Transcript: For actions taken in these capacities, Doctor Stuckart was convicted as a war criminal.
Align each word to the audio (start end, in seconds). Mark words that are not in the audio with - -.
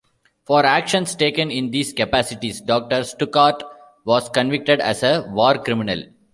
For 0.47 0.65
actions 0.65 1.13
taken 1.13 1.51
in 1.51 1.69
these 1.69 1.93
capacities, 1.93 2.59
Doctor 2.59 3.01
Stuckart 3.01 3.61
was 4.03 4.29
convicted 4.29 4.79
as 4.79 5.03
a 5.03 5.27
war 5.29 5.59
criminal. 5.59 6.05